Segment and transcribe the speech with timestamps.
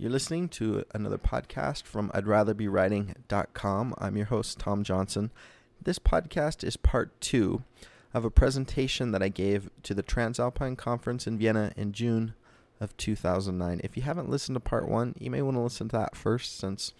[0.00, 3.94] You're listening to another podcast from I'd rather be writing.com.
[3.98, 5.30] I'm your host, Tom Johnson.
[5.82, 7.64] This podcast is part two
[8.14, 12.32] of a presentation that I gave to the Transalpine Conference in Vienna in June
[12.80, 13.82] of 2009.
[13.84, 16.58] If you haven't listened to part one, you may want to listen to that first
[16.58, 16.94] since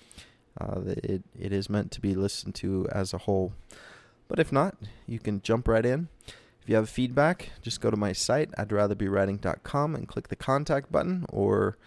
[0.60, 3.54] uh, it, it is meant to be listened to as a whole.
[4.28, 4.76] But if not,
[5.06, 6.08] you can jump right in.
[6.60, 10.28] If you have feedback, just go to my site, I'd rather be writing.com, and click
[10.28, 11.78] the contact button or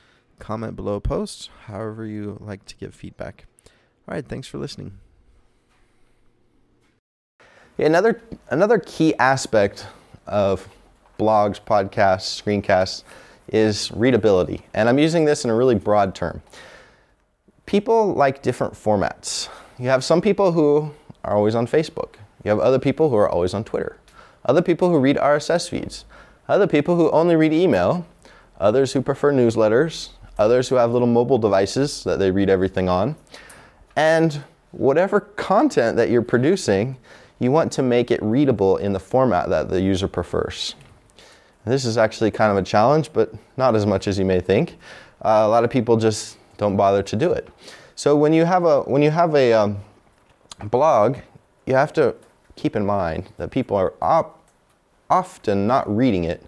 [0.44, 3.46] comment below post, however you like to give feedback.
[3.66, 5.00] All right, thanks for listening.
[7.78, 9.88] Yeah, another another key aspect
[10.28, 10.68] of
[11.18, 13.04] blogs, podcasts, screencasts
[13.48, 14.66] is readability.
[14.74, 16.42] And I'm using this in a really broad term.
[17.66, 19.48] People like different formats.
[19.80, 20.92] You have some people who
[21.24, 22.16] are always on Facebook.
[22.44, 23.98] You have other people who are always on Twitter.
[24.44, 26.04] Other people who read RSS feeds.
[26.50, 28.06] Other people who only read email.
[28.60, 33.16] Others who prefer newsletters others who have little mobile devices that they read everything on.
[33.96, 36.98] And whatever content that you're producing,
[37.40, 40.76] you want to make it readable in the format that the user prefers.
[41.66, 44.78] This is actually kind of a challenge, but not as much as you may think.
[45.22, 47.48] Uh, a lot of people just don't bother to do it.
[47.96, 49.78] So when you have a when you have a um,
[50.66, 51.18] blog,
[51.66, 52.16] you have to
[52.56, 54.40] keep in mind that people are op-
[55.10, 56.44] often not reading it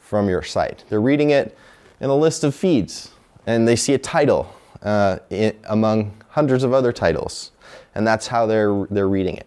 [0.00, 0.84] from your site.
[0.88, 1.56] They're reading it
[2.00, 3.10] in a list of feeds
[3.46, 4.52] and they see a title
[4.82, 7.52] uh, in, among hundreds of other titles,
[7.94, 9.46] and that's how they're they're reading it.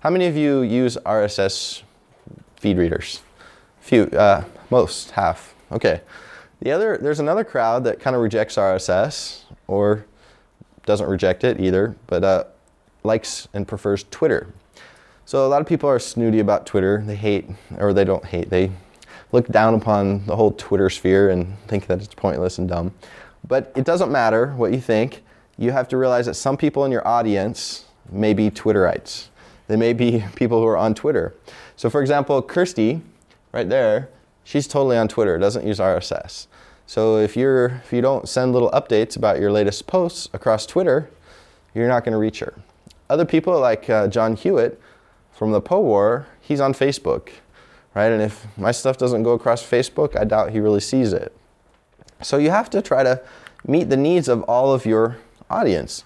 [0.00, 1.82] How many of you use RSS
[2.56, 3.22] feed readers?
[3.80, 5.54] Few, uh, most, half.
[5.72, 6.00] Okay.
[6.60, 10.06] The other, there's another crowd that kind of rejects RSS or
[10.84, 12.44] doesn't reject it either, but uh,
[13.02, 14.46] likes and prefers Twitter.
[15.24, 17.02] So a lot of people are snooty about Twitter.
[17.04, 18.70] They hate, or they don't hate, they
[19.32, 22.94] look down upon the whole Twitter sphere and think that it's pointless and dumb.
[23.48, 25.22] But it doesn't matter what you think.
[25.56, 29.28] You have to realize that some people in your audience may be Twitterites.
[29.68, 31.34] They may be people who are on Twitter.
[31.76, 33.02] So, for example, Kirsty,
[33.52, 34.08] right there,
[34.44, 36.46] she's totally on Twitter, doesn't use RSS.
[36.86, 41.10] So if you're if you don't send little updates about your latest posts across Twitter,
[41.74, 42.54] you're not going to reach her.
[43.10, 44.80] Other people like uh, John Hewitt
[45.32, 47.30] from the Poe War, he's on Facebook,
[47.94, 48.10] right?
[48.12, 51.36] And if my stuff doesn't go across Facebook, I doubt he really sees it.
[52.22, 53.20] So you have to try to
[53.66, 55.18] meet the needs of all of your
[55.50, 56.04] audience.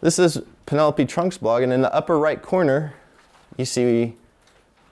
[0.00, 2.94] This is Penelope Trunk's blog, and in the upper right corner,
[3.56, 4.16] you see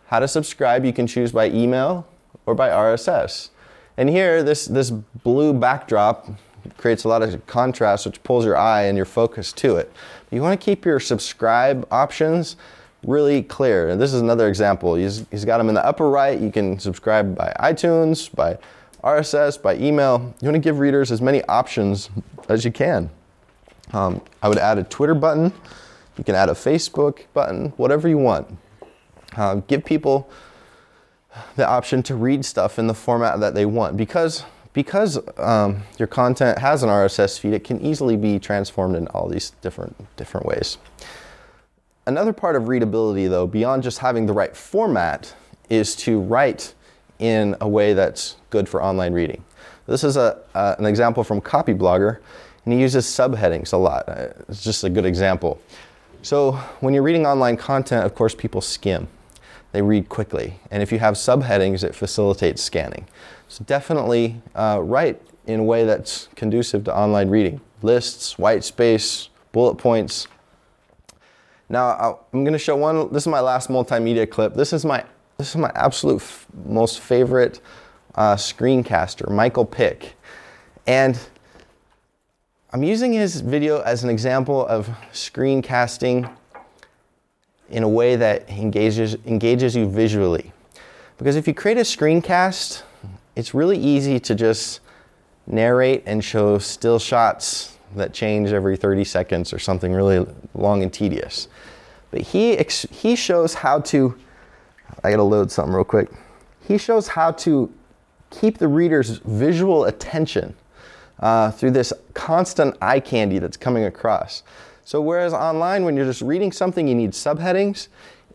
[0.07, 0.85] how to subscribe.
[0.85, 2.07] You can choose by email
[2.47, 3.51] or by RSS.
[3.97, 6.29] And here, this, this blue backdrop
[6.77, 9.93] creates a lot of contrast, which pulls your eye and your focus to it.
[10.31, 12.57] You want to keep your subscribe options
[13.05, 13.89] really clear.
[13.89, 14.95] And this is another example.
[14.95, 16.39] He's, he's got them in the upper right.
[16.39, 18.59] You can subscribe by iTunes, by
[19.03, 20.35] RSS, by email.
[20.41, 22.11] You want to give readers as many options
[22.49, 23.11] as you can.
[23.93, 25.53] Um, I would add a Twitter button.
[26.17, 28.47] You can add a Facebook button, whatever you want.
[29.37, 30.31] Uh, give people
[31.57, 36.09] the option to read stuff in the format that they want because because um, your
[36.09, 40.47] content has an RSS feed, it can easily be transformed in all these different different
[40.47, 40.79] ways.
[42.07, 45.35] Another part of readability, though, beyond just having the right format,
[45.71, 46.75] is to write
[47.23, 49.45] in a way that's good for online reading.
[49.87, 52.19] This is a, uh, an example from Copyblogger,
[52.65, 54.09] and he uses subheadings a lot.
[54.09, 55.61] Uh, it's just a good example.
[56.23, 59.07] So when you're reading online content, of course, people skim.
[59.71, 60.59] They read quickly.
[60.73, 63.07] And if you have subheadings, it facilitates scanning.
[63.49, 67.61] So definitely uh, write in a way that's conducive to online reading.
[67.83, 70.27] Lists, white space, bullet points.
[71.69, 73.13] Now I'm going to show one.
[73.13, 74.55] This is my last multimedia clip.
[74.55, 75.05] This is my
[75.39, 77.61] this is my absolute f- most favorite
[78.15, 80.15] uh, screencaster, Michael Pick.
[80.87, 81.19] And
[82.73, 86.31] I'm using his video as an example of screencasting
[87.71, 90.53] in a way that engages, engages you visually.
[91.19, 92.83] Because if you create a screencast,
[93.37, 94.81] it's really easy to just
[95.47, 100.93] narrate and show still shots that change every 30 seconds or something really long and
[100.93, 101.49] tedious.
[102.11, 104.19] But he, ex- he shows how to
[105.03, 106.11] I gotta load something real quick.
[106.67, 107.73] He shows how to
[108.31, 110.55] keep the reader's visual attention
[111.21, 114.43] uh, through this constant eye candy that's coming across.
[114.85, 117.89] So, whereas online, when you're just reading something, you need subheadings,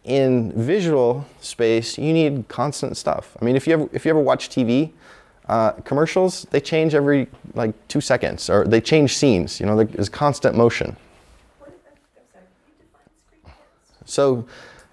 [0.07, 3.35] in visual space, you need constant stuff.
[3.39, 4.91] I mean, if you ever, if you ever watch TV,
[5.49, 9.59] uh, commercials, they change every like two seconds, or they change scenes.
[9.59, 10.95] You know, there's constant motion.
[14.05, 14.47] So,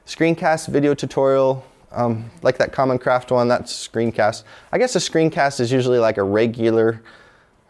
[0.07, 4.45] Screencast video tutorial, um, like that Common Craft one, that's screencast.
[4.71, 7.01] I guess a screencast is usually like a regular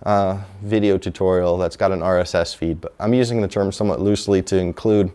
[0.02, 4.42] uh, video tutorial that's got an RSS feed, but I'm using the term somewhat loosely
[4.42, 5.12] to include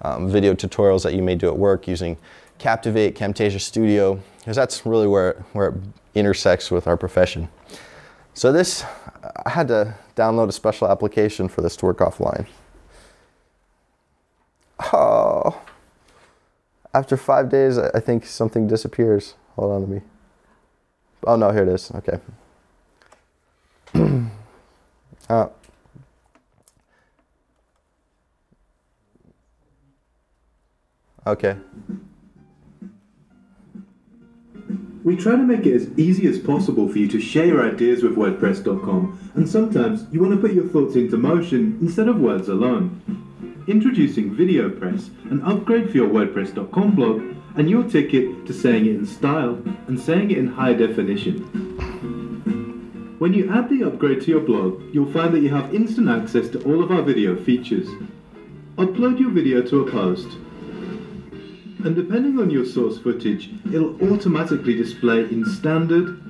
[0.00, 2.16] um, video tutorials that you may do at work using
[2.58, 5.74] Captivate, Camtasia Studio, because that's really where where it
[6.14, 7.48] intersects with our profession.
[8.34, 8.84] So this,
[9.44, 12.46] I had to download a special application for this to work offline.
[14.92, 15.60] Oh,
[16.94, 19.34] after five days, I think something disappears.
[19.56, 20.02] Hold on to me.
[21.26, 21.90] Oh no, here it is.
[21.94, 22.18] Okay.
[25.28, 25.48] uh,
[31.26, 31.56] okay.
[35.04, 38.04] We try to make it as easy as possible for you to share your ideas
[38.04, 42.48] with WordPress.com, and sometimes you want to put your thoughts into motion instead of words
[42.48, 43.31] alone.
[43.68, 47.22] Introducing VideoPress, an upgrade for your WordPress.com blog,
[47.54, 51.38] and your ticket to saying it in style and saying it in high definition.
[53.20, 56.48] When you add the upgrade to your blog, you'll find that you have instant access
[56.48, 57.86] to all of our video features.
[58.78, 60.26] Upload your video to a post,
[61.84, 66.20] and depending on your source footage, it'll automatically display in standard,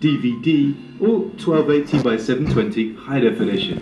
[0.00, 3.78] DVD, or 1280 by 720 high definition.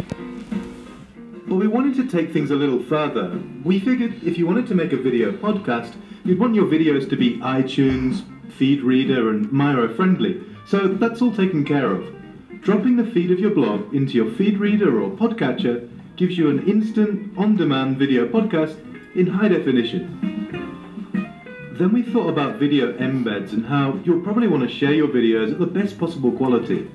[1.48, 3.40] But we wanted to take things a little further.
[3.62, 5.94] We figured if you wanted to make a video podcast,
[6.24, 10.42] you'd want your videos to be iTunes, feed reader, and Miro friendly.
[10.66, 12.04] So that's all taken care of.
[12.62, 16.68] Dropping the feed of your blog into your feed reader or podcatcher gives you an
[16.68, 18.76] instant, on demand video podcast
[19.14, 20.18] in high definition.
[21.74, 25.52] Then we thought about video embeds and how you'll probably want to share your videos
[25.52, 26.90] at the best possible quality.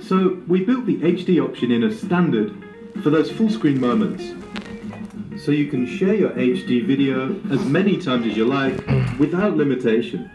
[0.00, 2.54] So we built the HD option in as standard
[3.02, 4.24] for those full screen moments.
[5.44, 8.76] So you can share your HD video as many times as you like
[9.18, 10.30] without limitation.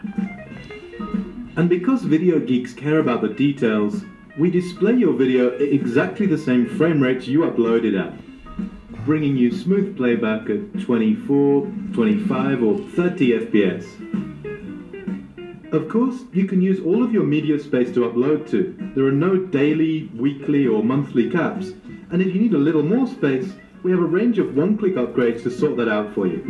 [1.56, 4.02] And because video geeks care about the details,
[4.38, 8.12] we display your video at exactly the same frame rates you uploaded at,
[9.04, 13.86] bringing you smooth playback at 24, 25 or 30 FPS.
[15.72, 18.74] Of course, you can use all of your media space to upload to.
[18.96, 21.72] There are no daily, weekly or monthly caps,
[22.14, 23.52] and if you need a little more space,
[23.82, 26.42] we have a range of one-click upgrades to sort that out for you.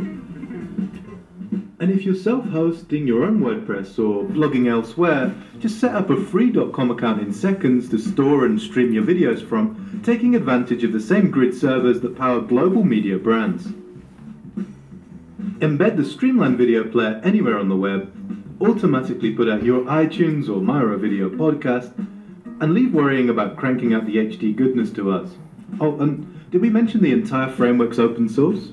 [1.80, 6.52] And if you're self-hosting your own WordPress or blogging elsewhere, just set up a free
[6.52, 11.00] .com account in seconds to store and stream your videos from, taking advantage of the
[11.00, 13.68] same grid servers that power global media brands.
[15.60, 18.12] Embed the Streamline video player anywhere on the web,
[18.60, 21.90] automatically put out your iTunes or Miro video podcast,
[22.60, 25.30] and leave worrying about cranking out the HD goodness to us.
[25.80, 28.68] Oh, and did we mention the entire framework's open source?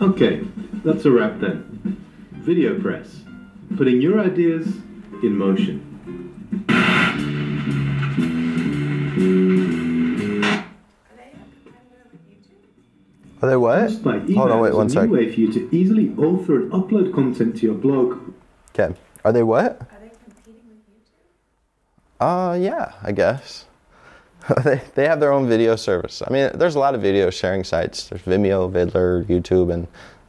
[0.00, 0.40] Okay,
[0.84, 2.00] that's a wrap then.
[2.40, 4.66] VideoPress, putting your ideas
[5.22, 5.90] in motion.
[13.42, 13.80] Are they what?
[13.80, 15.04] Post by email Hold on, wait is one a sec.
[15.08, 18.32] new way for you to easily author and upload content to your blog.
[18.70, 18.94] Okay.
[19.24, 19.82] Are they what?
[19.82, 22.50] Are they competing with YouTube?
[22.50, 23.66] Uh, yeah, I guess.
[24.64, 26.22] they, they have their own video service.
[26.26, 28.08] I mean, there's a lot of video sharing sites.
[28.08, 29.86] There's Vimeo, Vidler, YouTube, and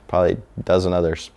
[0.08, 1.32] probably a dozen others.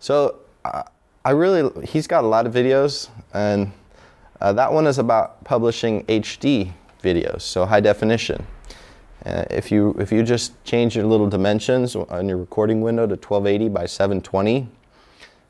[0.00, 0.82] So uh,
[1.24, 3.72] I really, he's got a lot of videos, and
[4.40, 6.72] uh, that one is about publishing HD
[7.02, 8.44] videos, so high definition.
[9.24, 13.14] Uh, if you if you just change your little dimensions on your recording window to
[13.14, 14.66] 1280 by 720,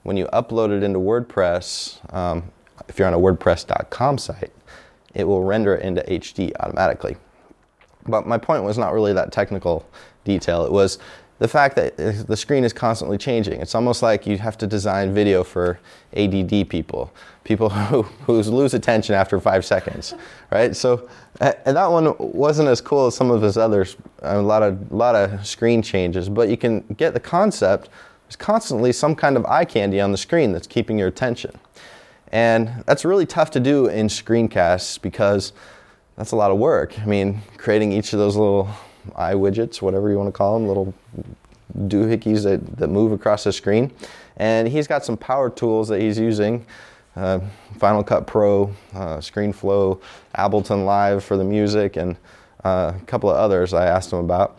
[0.03, 2.45] when you upload it into WordPress, um,
[2.87, 4.53] if you're on a WordPress.com site,
[5.15, 7.17] it will render it into HD automatically.
[8.07, 9.87] But my point was not really that technical
[10.25, 10.65] detail.
[10.65, 10.99] It was
[11.43, 11.97] the fact that
[12.29, 13.61] the screen is constantly changing.
[13.61, 15.81] It's almost like you have to design video for
[16.17, 20.15] ADD people, people who, who lose attention after five seconds,
[20.53, 20.77] right?
[20.77, 21.09] So,
[21.41, 23.97] and that one wasn't as cool as some of his others.
[24.21, 27.89] A lot of lot of screen changes, but you can get the concept.
[28.27, 31.59] There's constantly some kind of eye candy on the screen that's keeping your attention.
[32.33, 35.53] And that's really tough to do in screencasts because
[36.17, 36.99] that's a lot of work.
[36.99, 38.71] I mean, creating each of those little
[39.15, 40.95] eye widgets, whatever you want to call them, little
[41.77, 43.93] doohickeys that, that move across the screen.
[44.37, 46.67] And he's got some power tools that he's using.
[47.15, 47.41] Uh,
[47.79, 50.01] Final Cut Pro, uh, ScreenFlow,
[50.35, 52.17] Ableton Live for the music, and
[52.65, 54.59] uh, a couple of others I asked him about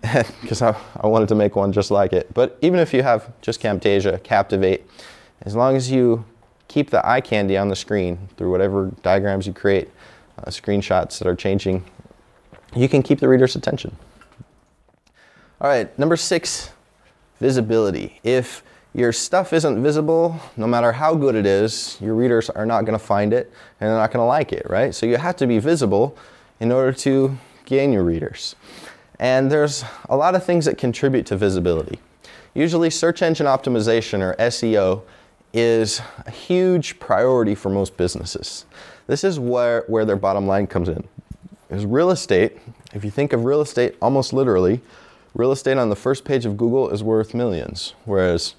[0.40, 2.32] because I, I wanted to make one just like it.
[2.32, 4.88] But even if you have just Camtasia, Captivate,
[5.42, 6.24] as long as you
[6.72, 9.90] keep the eye candy on the screen through whatever diagrams you create,
[10.38, 11.84] uh, screenshots that are changing,
[12.74, 13.94] you can keep the reader's attention.
[15.60, 16.70] All right, number six,
[17.40, 18.20] visibility.
[18.24, 18.62] If
[18.94, 22.98] your stuff isn't visible, no matter how good it is, your readers are not going
[22.98, 24.94] to find it and they're not going to like it, right?
[24.94, 26.16] So you have to be visible
[26.58, 27.36] in order to
[27.66, 28.56] gain your readers.
[29.18, 32.00] And there's a lot of things that contribute to visibility.
[32.54, 35.02] Usually, search engine optimization or SEO
[35.52, 38.64] is a huge priority for most businesses.
[39.06, 41.06] This is where, where their bottom line comes in.
[41.70, 42.58] Is real estate,
[42.94, 44.80] if you think of real estate almost literally,
[45.34, 48.54] real estate on the first page of Google is worth millions, whereas,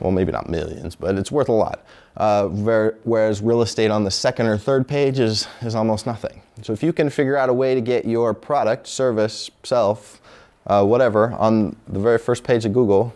[0.00, 1.84] well, maybe not millions, but it's worth a lot.
[2.16, 6.40] Uh, whereas real estate on the second or third page is, is almost nothing.
[6.62, 10.22] So if you can figure out a way to get your product, service, self,
[10.66, 13.14] uh, whatever, on the very first page of Google,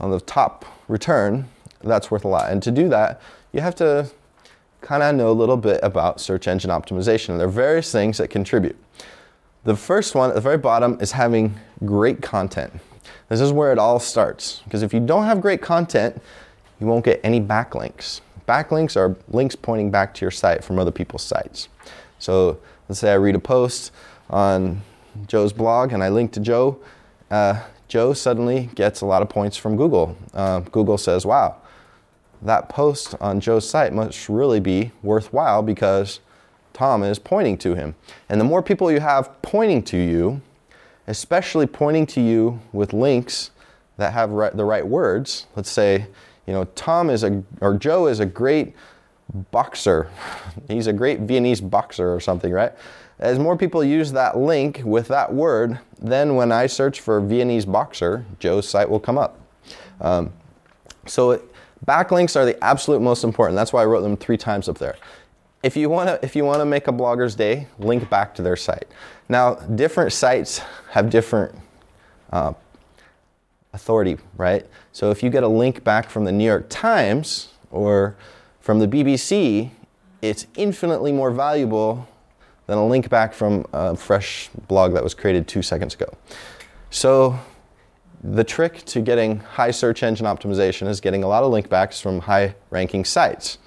[0.00, 1.48] on the top return,
[1.88, 2.50] that's worth a lot.
[2.50, 3.20] And to do that,
[3.52, 4.10] you have to
[4.80, 7.30] kind of know a little bit about search engine optimization.
[7.30, 8.76] And there are various things that contribute.
[9.64, 12.72] The first one at the very bottom is having great content.
[13.28, 14.60] This is where it all starts.
[14.64, 16.22] Because if you don't have great content,
[16.78, 18.20] you won't get any backlinks.
[18.46, 21.68] Backlinks are links pointing back to your site from other people's sites.
[22.18, 23.90] So let's say I read a post
[24.30, 24.82] on
[25.26, 26.78] Joe's blog and I link to Joe.
[27.30, 30.16] Uh, Joe suddenly gets a lot of points from Google.
[30.32, 31.56] Uh, Google says, wow,
[32.46, 36.20] that post on Joe's site must really be worthwhile because
[36.72, 37.94] Tom is pointing to him.
[38.28, 40.40] And the more people you have pointing to you,
[41.06, 43.50] especially pointing to you with links
[43.96, 46.06] that have the right words, let's say,
[46.46, 48.74] you know, Tom is a, or Joe is a great
[49.50, 50.10] boxer.
[50.68, 52.72] He's a great Viennese boxer or something, right?
[53.18, 57.64] As more people use that link with that word, then when I search for Viennese
[57.64, 59.40] boxer, Joe's site will come up.
[60.00, 60.32] Um,
[61.06, 61.42] so it,
[61.84, 63.56] backlinks are the absolute most important.
[63.56, 64.96] That's why I wrote them three times up there.
[65.62, 68.42] If you want to, if you want to make a blogger's day, link back to
[68.42, 68.86] their site.
[69.28, 71.54] Now, different sites have different
[72.30, 72.52] uh,
[73.72, 74.66] authority, right?
[74.92, 78.16] So if you get a link back from the New York Times or
[78.60, 79.70] from the BBC,
[80.22, 82.08] it's infinitely more valuable
[82.66, 86.12] than a link back from a fresh blog that was created two seconds ago.
[86.90, 87.38] So
[88.22, 92.00] the trick to getting high search engine optimization is getting a lot of link backs
[92.00, 93.58] from high ranking sites.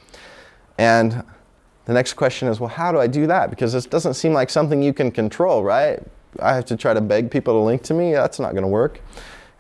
[0.77, 1.24] And
[1.86, 3.50] the next question is, well, how do I do that?
[3.50, 6.00] Because this doesn't seem like something you can control, right?
[6.39, 8.13] I have to try to beg people to link to me.
[8.13, 9.01] That's not going to work.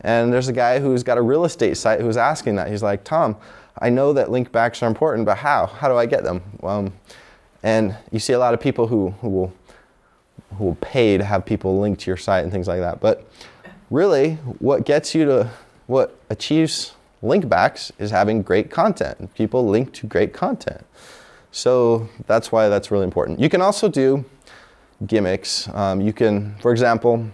[0.01, 2.69] And there's a guy who's got a real estate site who's asking that.
[2.69, 3.35] He's like, Tom,
[3.79, 5.65] I know that link backs are important, but how?
[5.65, 6.41] How do I get them?
[6.63, 6.93] Um,
[7.63, 9.53] and you see a lot of people who, who will
[10.57, 12.99] who will pay to have people link to your site and things like that.
[12.99, 13.29] But
[13.89, 15.51] really, what gets you to
[15.87, 19.33] what achieves link backs is having great content.
[19.35, 20.85] People link to great content.
[21.51, 23.39] So that's why that's really important.
[23.39, 24.23] You can also do
[25.05, 25.67] gimmicks.
[25.69, 27.29] Um, you can, for example,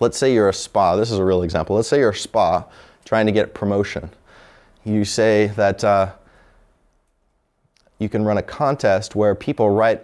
[0.00, 0.96] let's say you're a spa.
[0.96, 1.76] This is a real example.
[1.76, 2.64] Let's say you're a spa
[3.04, 4.10] trying to get promotion.
[4.84, 6.12] You say that uh,
[7.98, 10.02] you can run a contest where people write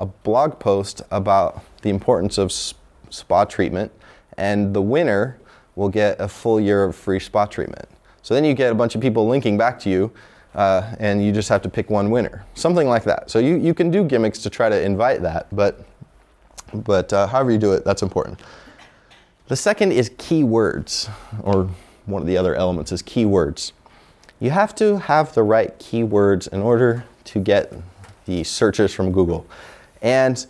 [0.00, 3.92] a blog post about the importance of spa treatment,
[4.36, 5.38] and the winner
[5.76, 7.88] will get a full year of free spa treatment.
[8.22, 10.10] So then you get a bunch of people linking back to you,
[10.54, 12.44] uh, and you just have to pick one winner.
[12.54, 13.30] Something like that.
[13.30, 15.84] So you, you can do gimmicks to try to invite that, but,
[16.72, 18.40] but uh, however you do it, that's important.
[19.48, 21.10] The second is keywords,
[21.42, 21.68] or
[22.06, 23.72] one of the other elements is keywords.
[24.40, 27.72] You have to have the right keywords in order to get
[28.24, 29.46] the searches from Google.
[30.00, 30.46] And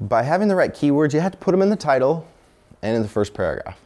[0.00, 2.26] by having the right keywords, you have to put them in the title
[2.82, 3.78] and in the first paragraph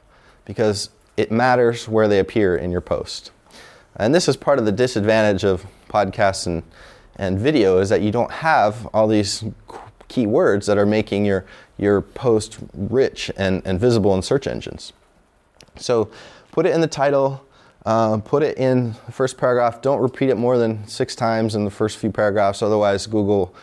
[0.45, 3.31] because it matters where they appear in your post.
[3.97, 6.63] And this is part of the disadvantage of podcasts and,
[7.17, 9.45] and video is that you don't have all these
[10.09, 11.45] keywords that are making your,
[11.79, 14.93] your post rich and, and visible in search engines.
[15.77, 16.11] So
[16.53, 17.43] put it in the title,
[17.85, 19.81] uh, put it in the first paragraph.
[19.81, 23.55] Don't repeat it more than six times in the first few paragraphs, otherwise, Google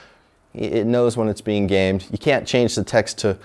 [0.53, 2.05] it knows when it's being gamed.
[2.11, 3.37] You can't change the text to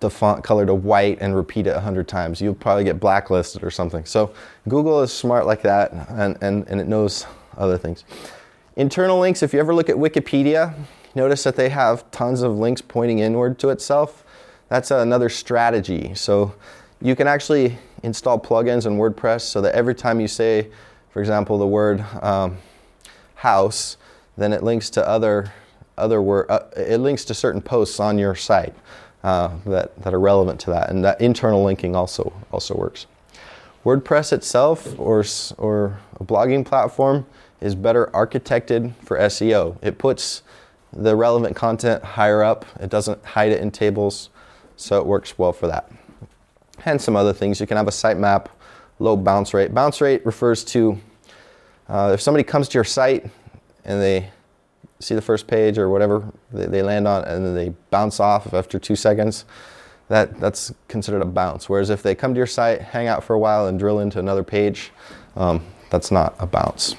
[0.00, 2.40] the font color to white and repeat it a hundred times.
[2.40, 4.04] You'll probably get blacklisted or something.
[4.04, 4.34] So
[4.68, 7.26] Google is smart like that, and, and, and it knows
[7.56, 8.04] other things.
[8.76, 10.74] Internal links, if you ever look at Wikipedia,
[11.14, 14.24] notice that they have tons of links pointing inward to itself.
[14.68, 16.14] That's another strategy.
[16.14, 16.54] So
[17.00, 20.70] you can actually install plugins in WordPress so that every time you say,
[21.10, 22.58] for example, the word um,
[23.36, 23.96] house,
[24.36, 25.52] then it links to other
[25.96, 28.74] other word, uh, it links to certain posts on your site
[29.24, 33.06] uh, that, that are relevant to that, and that internal linking also also works.
[33.84, 35.24] WordPress itself, or
[35.58, 37.26] or a blogging platform,
[37.60, 39.76] is better architected for SEO.
[39.82, 40.42] It puts
[40.92, 42.64] the relevant content higher up.
[42.78, 44.30] It doesn't hide it in tables,
[44.76, 45.90] so it works well for that
[46.84, 47.60] and some other things.
[47.60, 48.46] You can have a sitemap,
[48.98, 49.74] low bounce rate.
[49.74, 50.98] Bounce rate refers to
[51.88, 53.26] uh, if somebody comes to your site
[53.84, 54.30] and they
[55.04, 58.52] see the first page or whatever they, they land on, and then they bounce off
[58.54, 59.44] after two seconds,
[60.08, 61.68] that, that's considered a bounce.
[61.68, 64.18] Whereas if they come to your site, hang out for a while, and drill into
[64.18, 64.90] another page,
[65.36, 66.96] um, that's not a bounce.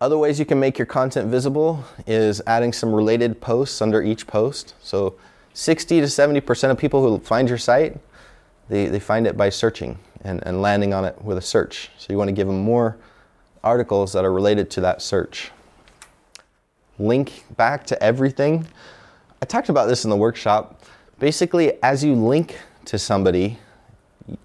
[0.00, 4.26] Other ways you can make your content visible is adding some related posts under each
[4.26, 4.74] post.
[4.80, 5.16] So
[5.54, 7.98] 60 to 70% of people who find your site,
[8.68, 11.90] they, they find it by searching and, and landing on it with a search.
[11.98, 12.96] So you want to give them more
[13.64, 15.50] articles that are related to that search.
[16.98, 18.66] Link back to everything.
[19.40, 20.82] I talked about this in the workshop.
[21.18, 23.58] Basically, as you link to somebody,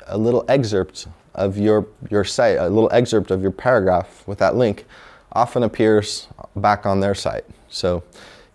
[0.07, 4.55] a little excerpt of your, your site, a little excerpt of your paragraph with that
[4.55, 4.85] link
[5.31, 7.45] often appears back on their site.
[7.69, 8.03] So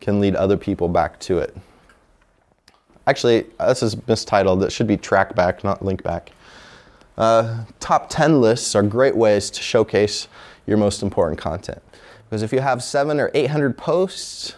[0.01, 1.57] can lead other people back to it.
[3.07, 4.63] Actually, this is mistitled.
[4.63, 6.31] It should be track back, not link back.
[7.17, 10.29] Uh, top 10 lists are great ways to showcase
[10.67, 11.83] your most important content.
[12.29, 14.55] Because if you have seven or 800 posts,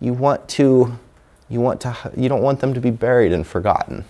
[0.00, 0.98] you want to,
[1.48, 4.04] you want to, you don't want them to be buried and forgotten.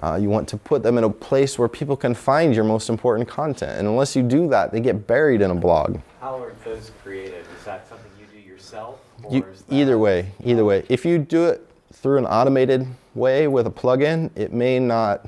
[0.00, 2.88] Uh, you want to put them in a place where people can find your most
[2.90, 3.78] important content.
[3.78, 5.98] And unless you do that, they get buried in a blog.
[6.20, 7.44] How are those created?
[7.58, 8.98] Is that something you do yourself?
[9.22, 10.84] Or You, is that- either way, either way.
[10.88, 15.26] If you do it through an automated way with a plugin, it may not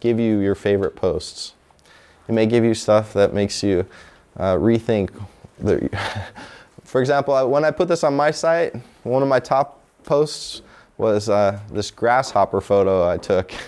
[0.00, 1.54] give you your favorite posts.
[2.28, 3.86] It may give you stuff that makes you
[4.36, 5.10] uh, rethink.
[5.60, 5.88] The,
[6.84, 10.62] for example, when I put this on my site, one of my top posts
[10.98, 13.52] was uh, this grasshopper photo I took.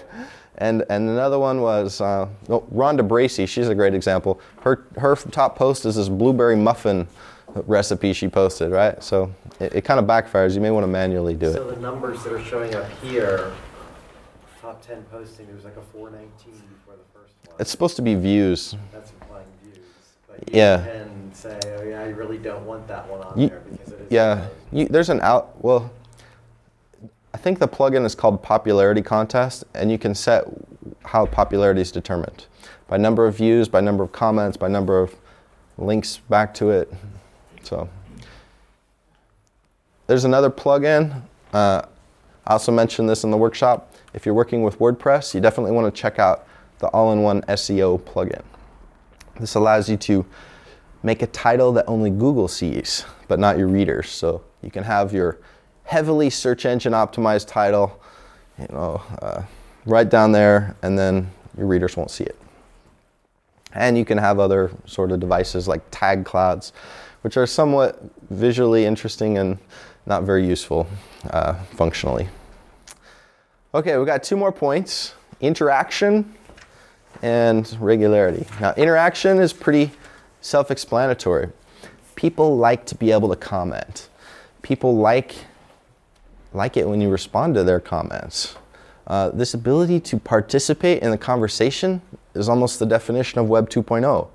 [0.59, 3.49] And, and another one was uh, oh, Rhonda Bracey.
[3.49, 4.41] She's a great example.
[4.61, 7.09] Her, her top post is this blueberry muffin
[7.67, 9.03] recipe she posted, right?
[9.03, 10.55] So it, it kind of backfires.
[10.55, 11.55] You may want to manually do So it.
[11.55, 13.53] So the numbers that are showing up here,
[14.61, 17.57] top 10 posting, it was like a 419 before the first one.
[17.59, 18.77] It's supposed to be views.
[18.93, 19.13] That's
[20.49, 20.85] Yeah.
[20.85, 24.01] can say, oh yeah, I really don't want that one on You- there because it
[24.01, 24.07] is.
[24.11, 25.63] Yeah, you, there's an out.
[25.63, 25.91] Well,
[27.35, 30.45] I think the plugin is called Popularity Contest, and you can set
[31.05, 32.47] how popularity is determined
[32.89, 35.15] by number of views, by number of comments, by number of
[35.79, 36.93] links back to it.
[37.63, 37.89] So
[40.07, 41.23] there's another plugin.
[41.53, 41.83] Uh,
[42.47, 43.95] I also mentioned this in the workshop.
[44.15, 46.47] If you're working with WordPress, you definitely want to check out
[46.81, 48.43] the all-in-one SEO plugin.
[49.41, 50.27] This allows you to
[51.03, 54.09] make a title that only Google sees, but not your readers.
[54.09, 55.39] So you can have your
[55.85, 58.01] heavily search engine optimized title,
[58.59, 59.43] you know, uh,
[59.85, 62.39] right down there, and then your readers won't see it.
[63.73, 66.73] And you can have other sort of devices like tag clouds,
[67.23, 69.59] which are somewhat visually interesting and
[70.07, 70.87] not very useful
[71.31, 72.29] uh, functionally.
[73.75, 76.35] Okay, we got two more points interaction
[77.21, 78.47] and regularity.
[78.61, 79.91] Now, interaction is pretty
[80.41, 81.51] self explanatory.
[82.15, 84.09] People like to be able to comment,
[84.63, 85.35] people like,
[86.53, 88.57] like it when you respond to their comments.
[89.07, 92.01] Uh, this ability to participate in the conversation
[92.35, 94.29] is almost the definition of Web 2.0.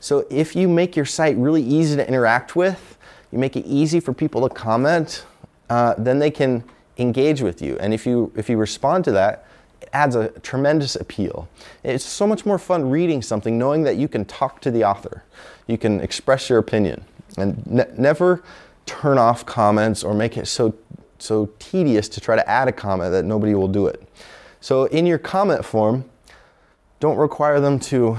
[0.00, 2.98] So, if you make your site really easy to interact with,
[3.30, 5.24] you make it easy for people to comment,
[5.70, 6.64] uh, then they can
[6.98, 7.76] engage with you.
[7.78, 9.46] And if you if you respond to that,
[9.92, 11.48] adds a tremendous appeal.
[11.82, 15.24] It's so much more fun reading something knowing that you can talk to the author,
[15.66, 17.04] you can express your opinion,
[17.36, 18.42] and ne- never
[18.86, 20.74] turn off comments or make it so
[21.18, 24.02] so tedious to try to add a comment that nobody will do it.
[24.60, 26.04] So in your comment form,
[27.00, 28.16] don't require them to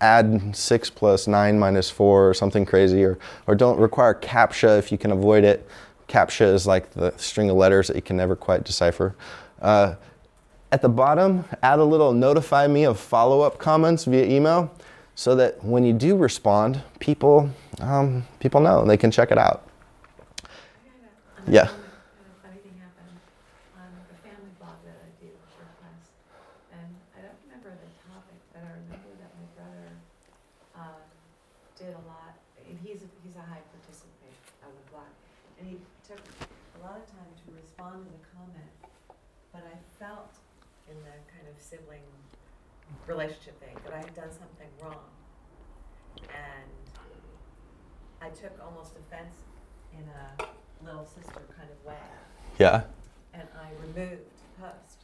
[0.00, 4.90] add 6 plus 9 minus 4 or something crazy, or, or don't require CAPTCHA if
[4.90, 5.66] you can avoid it.
[6.08, 9.14] CAPTCHA is like the string of letters that you can never quite decipher.
[9.60, 9.94] Uh,
[10.72, 14.72] at the bottom, add a little notify me of follow up comments via email
[15.14, 17.48] so that when you do respond, people,
[17.80, 19.68] um, people know they can check it out.
[21.46, 21.68] Yeah.
[21.68, 23.12] Kind of funny thing happened
[23.76, 25.28] on the family blog that I do,
[25.60, 26.02] WordPress.
[26.72, 29.84] And I don't remember the topic, but I remember that my brother,
[30.72, 30.98] uh,
[31.76, 32.32] did a lot,
[32.64, 34.32] and he's, a- he's a high participant
[34.64, 35.10] on the blog.
[35.60, 35.76] And he
[36.08, 38.72] took a lot of time to respond to the comment,
[39.52, 40.32] but I felt
[40.88, 42.06] in the kind of sibling
[43.12, 45.04] relationship thing that I had done something wrong.
[46.22, 46.70] And
[48.20, 49.34] I took almost offense
[49.92, 50.44] in a
[50.84, 51.96] little sister kind of way
[52.58, 52.82] Yeah.
[53.34, 54.22] and I removed
[54.56, 54.98] the post.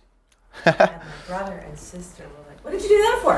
[0.65, 3.37] and my brother and sister were like, "What did you do that for?"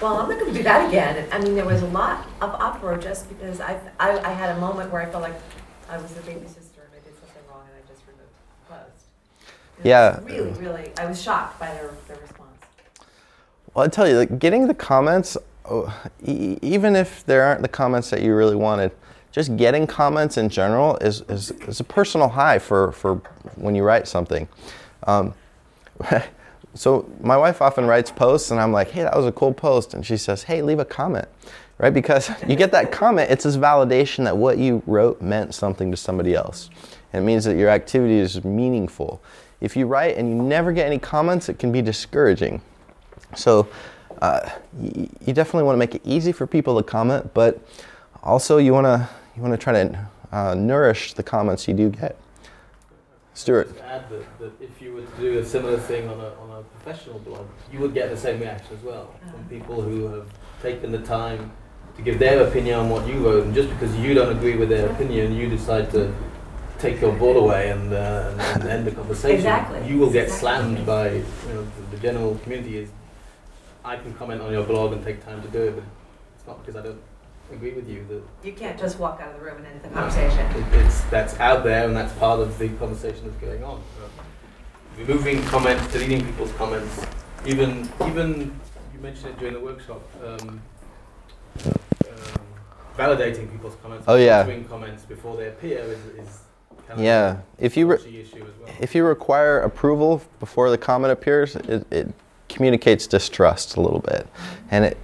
[0.00, 1.16] Well, I'm not going to do that again.
[1.16, 4.56] And, I mean, there was a lot of uproar just because I, I I had
[4.56, 5.38] a moment where I felt like
[5.90, 8.32] I was the baby sister and I did something wrong and I just removed
[8.68, 9.04] the post.
[9.78, 10.20] And Yeah.
[10.20, 12.41] was Really, really, I was shocked by their their response.
[13.74, 18.10] Well, I tell you, like, getting the comments, oh, even if there aren't the comments
[18.10, 18.92] that you really wanted,
[19.32, 23.16] just getting comments in general is, is, is a personal high for, for
[23.56, 24.46] when you write something.
[25.04, 25.32] Um,
[26.74, 29.94] so my wife often writes posts and I'm like, hey, that was a cool post.
[29.94, 31.28] And she says, hey, leave a comment,
[31.78, 31.94] right?
[31.94, 35.96] Because you get that comment, it's this validation that what you wrote meant something to
[35.96, 36.68] somebody else.
[37.14, 39.22] And it means that your activity is meaningful.
[39.62, 42.60] If you write and you never get any comments, it can be discouraging.
[43.36, 43.68] So
[44.20, 47.60] uh, y- you definitely want to make it easy for people to comment, but
[48.22, 51.88] also you want to you want to try to uh, nourish the comments you do
[51.90, 52.16] get.
[53.34, 53.68] Stuart.
[53.72, 56.50] Just add that, that if you were to do a similar thing on a, on
[56.50, 60.26] a professional blog, you would get the same reaction as well from people who have
[60.60, 61.50] taken the time
[61.96, 64.68] to give their opinion on what you wrote, and just because you don't agree with
[64.68, 66.12] their opinion, you decide to
[66.78, 69.36] take your board away and, uh, and, and end the conversation.
[69.36, 69.88] Exactly.
[69.88, 70.40] You will get Exactly.
[70.40, 72.78] slammed by you know the, the general community.
[72.78, 72.90] Is
[73.84, 75.84] I can comment on your blog and take time to do it, but
[76.36, 77.00] it's not because I don't
[77.52, 79.88] agree with you that You can't just walk out of the room and end the
[79.88, 80.38] conversation.
[80.38, 83.82] it, it's that's out there and that's part of the conversation that's going on.
[84.98, 87.04] Removing comments, deleting people's comments,
[87.46, 88.58] even even
[88.94, 90.02] you mentioned it during the workshop.
[90.24, 90.62] Um,
[91.66, 91.72] um,
[92.96, 94.44] validating people's comments, Oh, yeah.
[94.44, 96.40] filtering comments before they appear is, is
[96.86, 98.74] kind of Yeah, if you re- issue as well.
[98.80, 102.08] if you require approval before the comment appears, it, it
[102.52, 104.26] communicates distrust a little bit,
[104.70, 104.98] and it,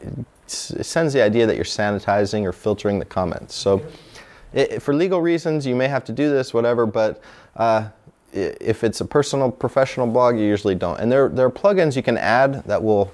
[0.00, 3.54] it, sends the idea that you're sanitizing or filtering the comments.
[3.54, 3.82] So,
[4.52, 6.84] it, for legal reasons, you may have to do this, whatever.
[6.84, 7.22] But
[7.56, 7.88] uh,
[8.32, 10.98] if it's a personal, professional blog, you usually don't.
[11.00, 13.12] And there, there are plugins you can add that will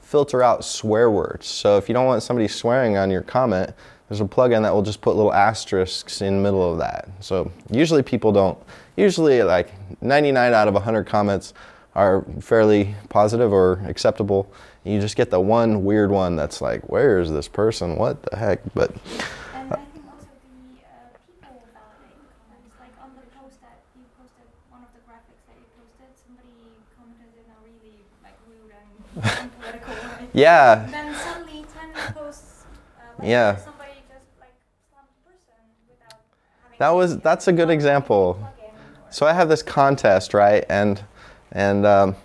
[0.00, 1.46] filter out swear words.
[1.46, 3.72] So if you don't want somebody swearing on your comment,
[4.08, 7.08] there's a plugin that will just put little asterisks in the middle of that.
[7.20, 8.58] So usually people don't.
[8.96, 11.54] Usually, like 99 out of 100 comments
[11.94, 14.50] are fairly positive or acceptable.
[14.84, 17.96] You just get the one weird one that's like, "Where is this person?
[17.96, 23.26] What the heck?" But I think also the uh, people validating comments, like on the
[23.36, 27.58] post that you posted, one of the graphics that you posted, somebody commented in a
[27.66, 32.64] really like rude and yeah, Then suddenly ten posts
[32.98, 33.52] uh, Yeah.
[33.54, 33.74] just like
[34.88, 36.20] slammed the person without
[36.62, 36.78] having.
[36.78, 38.38] That was- that's a good example.
[39.10, 40.64] So I have this contest, right?
[40.68, 41.02] And
[41.52, 42.16] and um,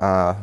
[0.00, 0.34] uh,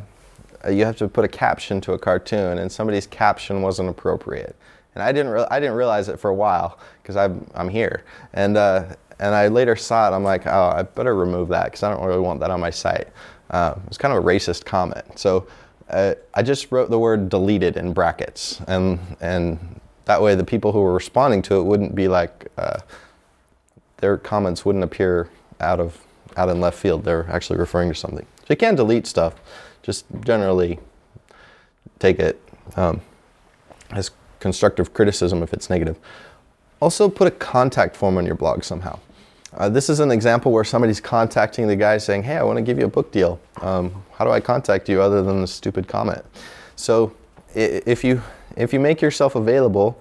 [0.69, 4.56] you have to put a caption to a cartoon, and somebody's caption wasn't appropriate.
[4.95, 8.04] And I didn't re- I didn't realize it for a while because I'm I'm here.
[8.34, 10.15] And uh, and I later saw it.
[10.15, 12.69] I'm like, oh, I better remove that because I don't really want that on my
[12.69, 13.08] site.
[13.49, 15.06] Uh, it was kind of a racist comment.
[15.17, 15.47] So
[15.89, 20.71] uh, I just wrote the word deleted in brackets, and and that way the people
[20.71, 22.47] who were responding to it wouldn't be like.
[22.58, 22.80] Uh,
[23.99, 26.02] their comments wouldn't appear out of
[26.39, 27.04] out in left field.
[27.04, 28.25] They're actually referring to something.
[28.39, 29.36] So you can delete stuff.
[29.84, 30.80] Just generally
[31.99, 32.41] take it
[32.75, 33.02] um,
[33.91, 35.97] as constructive criticism if it's negative.
[36.80, 38.97] Also, put a contact form on your blog somehow.
[39.54, 42.62] Uh, this is an example where somebody's contacting the guy saying, "Hey, I want to
[42.62, 43.39] give you a book deal.
[43.62, 46.23] Um, how do I contact you other than the stupid comment?"
[46.75, 47.13] So,
[47.54, 48.21] if you
[48.56, 49.99] if you make yourself available,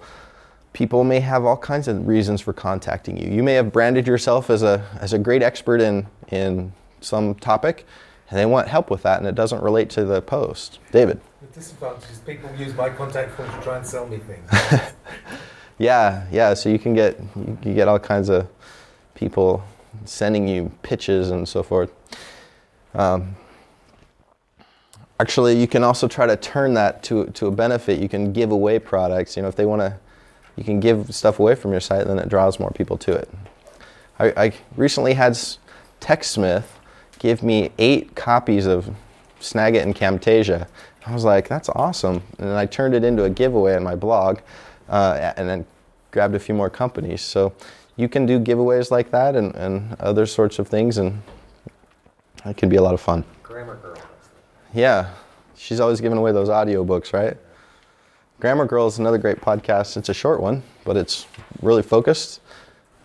[0.73, 3.31] people may have all kinds of reasons for contacting you.
[3.31, 7.85] You may have branded yourself as a as a great expert in in some topic,
[8.29, 10.79] and they want help with that, and it doesn't relate to the post.
[10.91, 11.21] David.
[11.41, 14.49] The disadvantage is people use my contact form to try and sell me things.
[15.79, 16.53] Yeah, yeah.
[16.53, 17.17] So you can get
[17.63, 18.47] you get all kinds of
[19.15, 19.63] people
[20.05, 21.91] sending you pitches and so forth.
[22.93, 23.35] Um,
[25.19, 27.99] actually, you can also try to turn that to to a benefit.
[27.99, 29.37] You can give away products.
[29.37, 29.97] You know, if they want to,
[30.59, 33.13] you can give stuff away from your site, and then it draws more people to
[33.13, 33.29] it.
[34.19, 35.39] I, I recently had
[36.01, 36.65] TechSmith
[37.17, 38.93] give me eight copies of
[39.39, 40.67] Snagit and Camtasia.
[41.05, 42.23] I was like, that's awesome.
[42.39, 44.39] And I turned it into a giveaway on my blog
[44.89, 45.65] uh, and then
[46.11, 47.21] grabbed a few more companies.
[47.21, 47.53] So
[47.95, 51.21] you can do giveaways like that and, and other sorts of things, and
[52.45, 53.23] it can be a lot of fun.
[53.43, 53.97] Grammar Girl.
[54.73, 55.13] Yeah,
[55.55, 57.37] she's always giving away those audiobooks, right?
[58.39, 59.97] Grammar Girl is another great podcast.
[59.97, 61.27] It's a short one, but it's
[61.61, 62.39] really focused,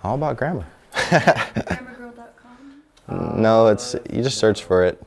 [0.04, 0.64] all about grammar.
[0.92, 3.42] Grammargirl.com.
[3.42, 5.02] No, it's you just search for it.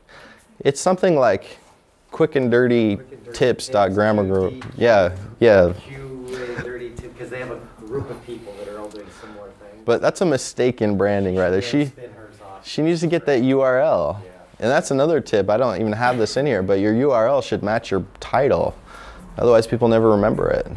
[0.60, 1.60] It's something like
[2.12, 4.52] quick and dirty Quick and dirty tips dot grammar girl.
[4.76, 5.72] Yeah, yeah.
[5.88, 9.50] QA dirty tip because they have a group of people that are all doing similar
[9.62, 9.84] things.
[9.86, 11.62] But that's a mistake in branding right there.
[11.62, 12.68] She spin hers off.
[12.68, 14.22] she needs to get that URL.
[14.22, 14.30] Yeah.
[14.60, 15.50] And that's another tip.
[15.50, 18.76] I don't even have this in here, but your URL should match your title.
[19.38, 20.67] Otherwise people never remember it.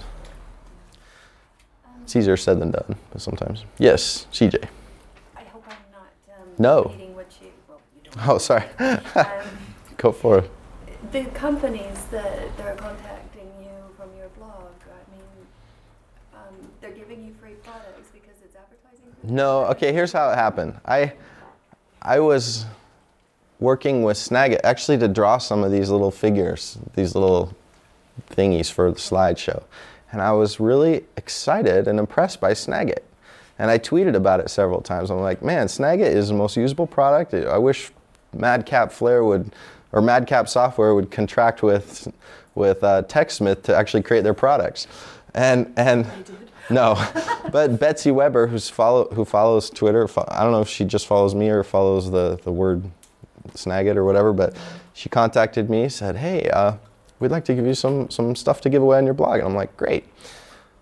[2.03, 3.65] It's easier said than done but sometimes.
[3.79, 4.65] Yes, CJ.
[5.37, 6.09] I hope I'm not
[6.41, 6.83] um, No.
[7.15, 8.29] what you, well, you don't.
[8.29, 8.65] Oh, sorry.
[9.17, 9.27] Um,
[9.97, 10.51] Go for it.
[11.13, 13.69] the companies that, that are contacting you
[13.99, 15.47] from your blog, I mean,
[16.35, 19.07] um, they're giving you free products because it's advertising.
[19.23, 20.81] No, okay, here's how it happened.
[20.87, 21.13] I
[22.01, 22.65] I was
[23.59, 27.55] working with Snagit actually to draw some of these little figures, these little
[28.31, 29.63] thingies for the slideshow.
[30.13, 33.01] And I was really excited and impressed by Snagit.
[33.59, 35.11] And I tweeted about it several times.
[35.11, 37.35] I'm like, man, Snagit is the most usable product.
[37.35, 37.93] I wish
[38.33, 39.55] Madcap Flare would,
[39.93, 42.13] or Madcap Software would contract with,
[42.55, 44.87] with uh, TechSmith to actually create their products.
[45.35, 46.07] And, and
[46.71, 46.97] no,
[47.53, 51.07] but Betsy Weber, who's follow, who follows Twitter, fo- I don't know if she just
[51.07, 52.83] follows me or follows the, the word
[53.53, 54.57] Snagit or whatever, but
[54.95, 56.75] she contacted me, said, hey, uh,
[57.21, 59.39] we'd like to give you some, some stuff to give away on your blog.
[59.39, 60.07] And I'm like, great.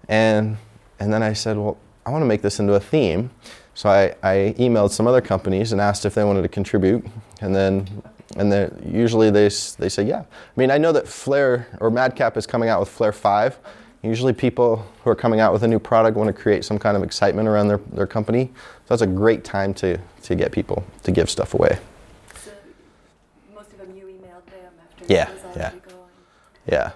[0.09, 0.57] And,
[0.99, 3.31] and then I said, well, I want to make this into a theme.
[3.75, 7.07] So I, I emailed some other companies and asked if they wanted to contribute.
[7.41, 8.03] And then,
[8.37, 9.45] and then usually they,
[9.79, 10.21] they say, yeah.
[10.21, 10.25] I
[10.57, 13.59] mean, I know that Flare or Madcap is coming out with Flare 5.
[14.03, 16.97] Usually people who are coming out with a new product want to create some kind
[16.97, 18.51] of excitement around their, their company.
[18.55, 21.79] So that's a great time to, to get people to give stuff away.
[22.35, 22.53] So
[23.55, 25.73] most of them you emailed them after Yeah, yeah.
[26.69, 26.93] Yeah.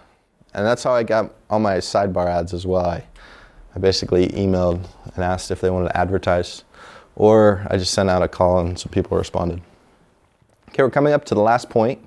[0.55, 2.85] And that's how I got all my sidebar ads as well.
[2.85, 3.05] I,
[3.75, 6.65] I basically emailed and asked if they wanted to advertise,
[7.17, 9.63] or I just sent out a call and some people responded.
[10.69, 12.05] Okay, we're coming up to the last point.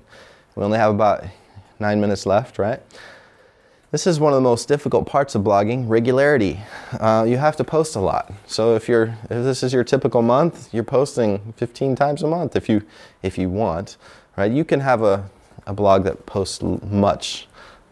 [0.54, 1.24] We only have about
[1.78, 2.80] nine minutes left, right?
[3.92, 6.60] This is one of the most difficult parts of blogging regularity.
[6.92, 8.32] Uh, you have to post a lot.
[8.46, 12.56] So if you're if this is your typical month, you're posting 15 times a month
[12.56, 12.82] if you
[13.22, 13.96] if you want,
[14.36, 14.50] right?
[14.50, 15.30] You can have a,
[15.66, 17.46] a blog that posts much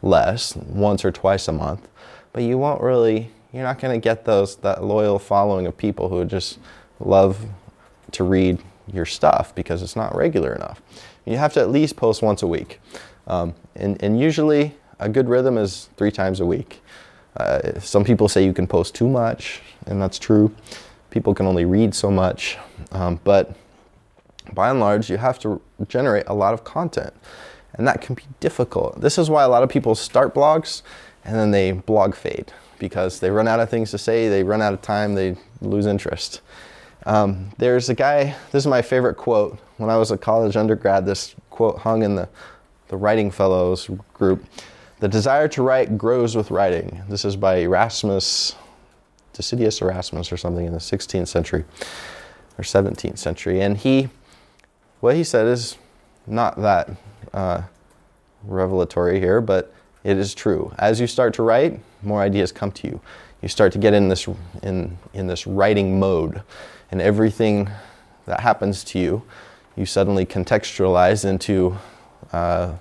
[0.04, 1.88] less, once or twice a month,
[2.32, 6.08] but you won't really you're not going to get those that loyal following of people
[6.08, 6.58] who just
[6.98, 7.46] love
[8.10, 8.58] to read
[8.92, 10.82] your stuff because it's not regular enough.
[11.24, 12.80] You have to at least post once a week.
[13.28, 16.82] Um, and, and usually a good rhythm is three times a week.
[17.36, 20.52] Uh, some people say you can post too much, and that's true.
[21.10, 22.58] People can only read so much.
[22.90, 23.56] Um, but
[24.52, 27.14] by and large, you have to generate a lot of content.
[27.74, 29.00] And that can be difficult.
[29.00, 30.82] This is why a lot of people start blogs
[31.24, 34.62] and then they blog fade because they run out of things to say, they run
[34.62, 36.40] out of time, they lose interest.
[37.06, 39.58] Um, there's a guy, this is my favorite quote.
[39.76, 42.28] When I was a college undergrad, this quote hung in the,
[42.88, 44.44] the Writing Fellows group.
[45.00, 47.02] The desire to write grows with writing.
[47.08, 48.54] This is by Erasmus,
[49.32, 51.64] Decidius Erasmus or something in the 16th century
[52.56, 53.60] or 17th century.
[53.60, 54.08] And he,
[55.00, 55.76] what he said is
[56.26, 56.90] not that
[57.34, 57.62] uh,
[58.44, 60.72] revelatory here, but it is true.
[60.78, 63.00] As you start to write, more ideas come to you.
[63.42, 64.26] You start to get in this
[64.62, 66.42] in in this writing mode,
[66.90, 67.68] and everything
[68.24, 69.22] that happens to you,
[69.76, 71.76] you suddenly contextualize into
[72.32, 72.72] uh,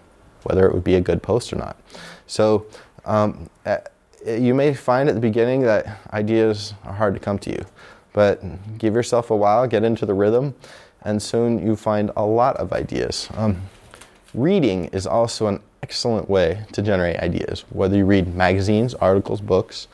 [0.43, 1.75] whether it would be a good post or not.
[2.27, 2.65] So.
[3.05, 3.49] Um,
[4.25, 7.65] you may find at the beginning that ideas are hard to come to you,
[8.13, 8.41] but
[8.77, 10.55] give yourself a while, get into the rhythm,
[11.01, 13.27] and soon you find a lot of ideas.
[13.35, 13.61] Um,
[14.33, 19.87] reading is also an excellent way to generate ideas, whether you read magazines, articles, books,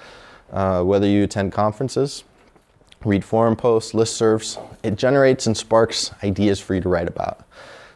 [0.52, 2.24] uh, whether you attend conferences,
[3.04, 4.62] read forum posts, listservs.
[4.84, 7.46] It generates and sparks ideas for you to write about.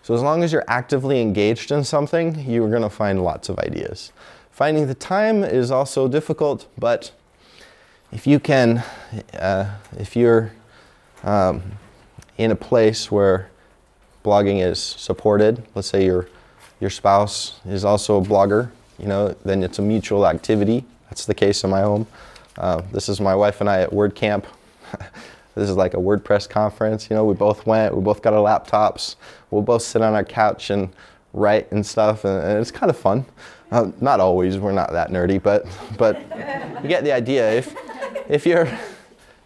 [0.02, 3.58] So, as long as you're actively engaged in something, you're going to find lots of
[3.60, 4.12] ideas.
[4.52, 7.12] Finding the time is also difficult, but
[8.12, 8.84] if you can,
[9.34, 10.52] uh, if you're
[11.24, 11.64] um,
[12.38, 13.50] in a place where
[14.24, 16.28] blogging is supported, let's say your
[16.84, 18.70] your spouse is also a blogger,
[19.00, 20.84] you know, then it's a mutual activity.
[21.10, 22.06] That's the case in my home.
[22.58, 24.44] Uh, this is my wife and I at WordCamp.
[25.56, 27.10] this is like a WordPress conference.
[27.10, 27.96] You know, we both went.
[27.96, 29.16] We both got our laptops.
[29.50, 30.90] We'll both sit on our couch and
[31.32, 33.26] write and stuff, and, and it's kind of fun.
[33.72, 34.58] Uh, not always.
[34.58, 35.66] We're not that nerdy, but
[35.98, 36.20] but
[36.84, 37.50] you get the idea.
[37.54, 37.74] If
[38.28, 38.68] if you're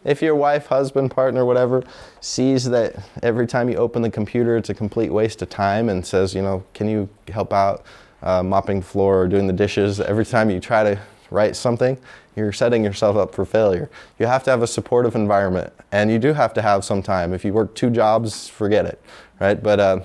[0.08, 1.84] if your wife, husband, partner, whatever,
[2.22, 6.04] sees that every time you open the computer it's a complete waste of time and
[6.04, 7.86] says, you know, can you help out
[8.24, 11.98] uh, mopping the floor or doing the dishes, every time you try to write something,
[12.36, 13.89] you're setting yourself up for failure.
[14.20, 17.34] You have to have a supportive environment, and you do have to have some time.
[17.34, 19.02] If you work two jobs, forget it,
[19.39, 19.62] right?
[19.62, 20.00] But uh,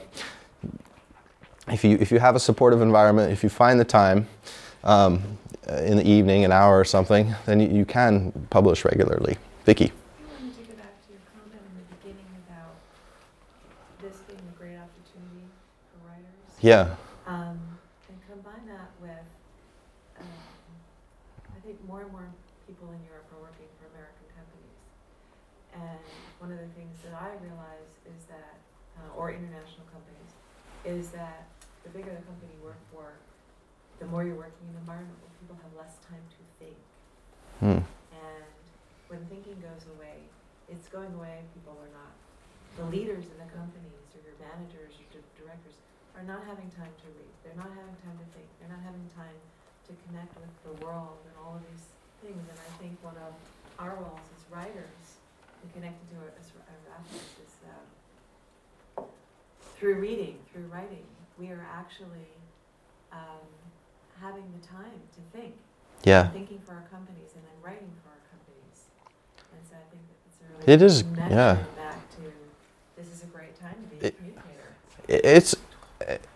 [1.69, 4.29] if you if you have a supportive environment, if you find the time
[4.83, 5.39] um,
[5.69, 9.37] in the evening, an hour or something, then you, you can publish regularly.
[9.65, 9.95] Vicky.
[9.95, 12.75] I wanted to go back to your comment in the beginning about
[14.03, 15.47] this being a great opportunity
[15.87, 16.51] for writers.
[16.59, 16.99] Yeah.
[17.31, 17.79] Um,
[18.11, 19.23] and combine that with,
[20.19, 20.43] um,
[21.55, 22.27] I think more and more
[22.67, 24.83] people in Europe are working for American companies.
[25.79, 26.03] And
[26.43, 28.59] one of the things that I realize is that,
[28.99, 30.35] uh, or international companies,
[30.83, 31.47] is that
[31.87, 33.15] the bigger the company you work for,
[34.03, 36.79] the more you're working in an environment where people have less time to think.
[37.63, 37.87] Hmm.
[38.11, 38.51] And
[39.13, 40.25] when thinking goes away,
[40.73, 41.45] it's going away.
[41.53, 42.17] People are not,
[42.81, 45.77] the leaders in the companies or your managers or di- directors
[46.17, 47.33] are not having time to read.
[47.45, 48.49] They're not having time to think.
[48.57, 51.93] They're not having time to connect with the world and all of these
[52.25, 52.41] things.
[52.41, 53.37] And I think one of
[53.77, 55.21] our roles as writers
[55.61, 59.05] and connected to it as a rappers is um,
[59.77, 61.05] through reading, through writing,
[61.37, 62.33] we are actually
[63.13, 63.45] um,
[64.17, 65.53] having the time to think.
[66.01, 66.33] Yeah.
[66.33, 68.22] Thinking for our companies and then writing for our.
[69.53, 71.55] And so I think that it's a really It is, yeah.
[71.77, 72.23] back to
[72.97, 74.69] this is a great time to be a communicator.
[75.09, 75.57] it's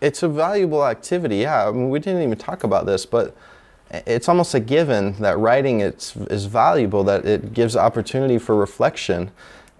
[0.01, 1.37] it's a valuable activity.
[1.37, 3.35] Yeah, I mean, we didn't even talk about this, but
[3.91, 7.03] it's almost a given that writing it's, is valuable.
[7.03, 9.31] That it gives opportunity for reflection.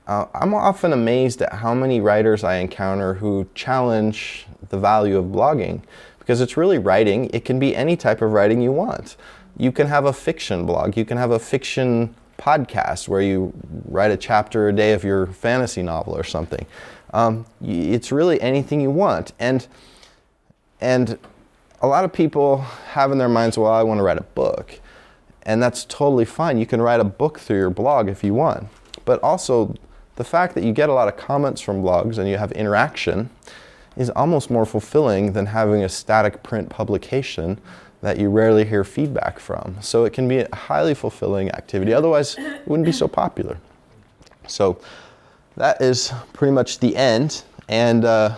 [0.08, 5.26] Uh, I'm often amazed at how many writers I encounter who challenge the value of
[5.26, 5.82] blogging
[6.20, 7.30] because it's really writing.
[7.34, 9.18] It can be any type of writing you want.
[9.58, 10.96] You can have a fiction blog.
[10.96, 13.54] You can have a fiction podcast where you
[13.86, 16.66] write a chapter a day of your fantasy novel or something.
[17.14, 19.68] Um, it's really anything you want, and
[20.80, 21.18] and
[21.82, 22.58] a lot of people
[22.92, 24.80] have in their minds, well, I want to write a book,
[25.44, 26.58] and that's totally fine.
[26.58, 28.68] You can write a book through your blog if you want,
[29.06, 29.76] but also
[30.16, 33.30] the fact that you get a lot of comments from blogs and you have interaction
[33.96, 37.60] is almost more fulfilling than having a static print publication
[38.08, 39.76] that you rarely hear feedback from.
[39.82, 41.92] So it can be a highly fulfilling activity.
[41.94, 43.58] Otherwise, it wouldn't be so popular.
[44.48, 44.80] So
[45.58, 47.44] that is pretty much the end.
[47.68, 48.34] And uh,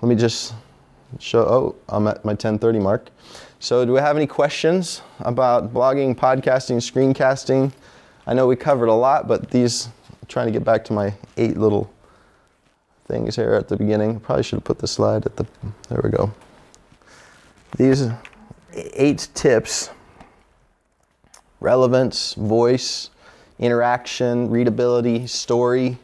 [0.00, 0.52] let me just
[1.20, 1.42] show.
[1.42, 3.08] Oh, I'm at my 10:30 mark.
[3.60, 7.70] So, do we have any questions about blogging, podcasting, screencasting?
[8.26, 9.86] I know we covered a lot, but these.
[10.10, 11.88] I'm trying to get back to my eight little
[13.06, 14.18] things here at the beginning.
[14.18, 15.46] Probably should have put the slide at the.
[15.88, 16.32] There we go.
[17.76, 18.08] These
[18.74, 19.90] eight tips
[21.60, 23.10] relevance, voice,
[23.58, 25.96] interaction, readability, story,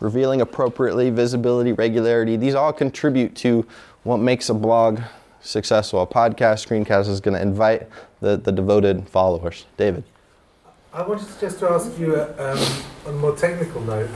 [0.00, 2.36] revealing appropriately, visibility, regularity.
[2.36, 3.66] These all contribute to
[4.02, 5.00] what makes a blog
[5.40, 6.02] successful.
[6.02, 7.88] A podcast, screencast is going to invite
[8.20, 9.64] the, the devoted followers.
[9.76, 10.04] David.
[10.92, 12.58] I wanted to just to ask you, um,
[13.06, 14.10] on a more technical note,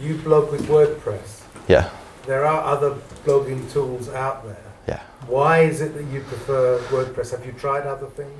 [0.00, 1.42] you blog with WordPress.
[1.68, 1.90] Yeah.
[2.26, 4.56] There are other blogging tools out there.
[4.86, 5.00] Yeah.
[5.26, 7.32] Why is it that you prefer WordPress?
[7.32, 8.30] Have you tried other things?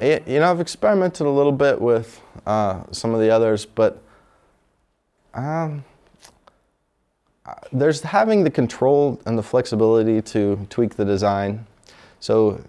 [0.00, 4.02] Y- You know, I've experimented a little bit with uh, some of the others, but
[5.32, 5.84] um,
[7.46, 11.66] uh, there's having the control and the flexibility to tweak the design.
[12.20, 12.60] So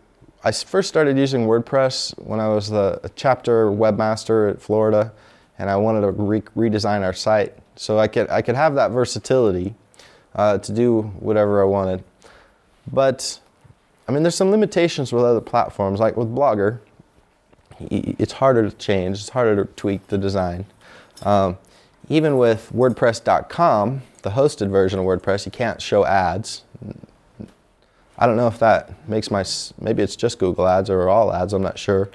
[0.44, 5.12] I first started using WordPress when I was the a chapter webmaster at Florida,
[5.60, 7.54] and I wanted to re- redesign our site.
[7.76, 9.76] So I could I could have that versatility
[10.36, 12.04] uh, to do whatever I wanted.
[12.92, 13.40] But
[14.08, 16.80] I mean, there's some limitations with other platforms, like with Blogger
[17.80, 20.66] it's harder to change, it's harder to tweak the design.
[21.24, 21.58] Um,
[22.10, 26.64] even with WordPress.com, the hosted version of WordPress, you can't show ads.
[28.18, 29.44] I don't know if that makes my,
[29.80, 32.10] maybe it's just Google ads or all ads, I'm not sure.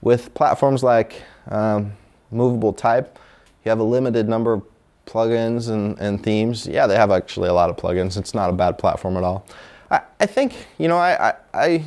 [0.00, 1.92] With platforms like um,
[2.30, 3.18] Movable Type,
[3.64, 4.62] you have a limited number of
[5.06, 6.66] plugins and, and themes.
[6.66, 8.16] Yeah, they have actually a lot of plugins.
[8.16, 9.46] It's not a bad platform at all.
[9.92, 11.84] I, I think, you know, I, I, I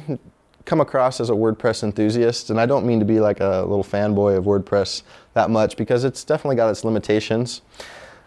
[0.63, 3.83] come across as a WordPress enthusiast, and I don't mean to be like a little
[3.83, 5.01] fanboy of WordPress
[5.33, 7.61] that much because it's definitely got its limitations.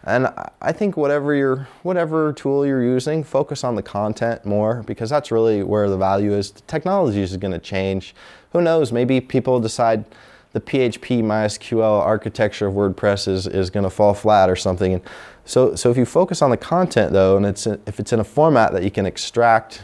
[0.05, 0.29] And
[0.61, 5.31] I- think whatever your whatever tool you're using, focus on the content more because that's
[5.33, 6.53] really where the value is.
[6.53, 8.15] The technology is going to change.
[8.53, 8.93] Who knows?
[8.93, 10.05] Maybe people decide
[10.53, 14.95] the PHP MySQL architecture of WordPress is, is going to fall flat or something.
[14.95, 15.03] And
[15.49, 18.25] so, so if you focus on the content though, and it's if it's in a
[18.25, 19.81] format that you can extract,